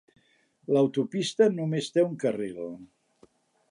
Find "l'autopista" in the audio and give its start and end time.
0.77-1.51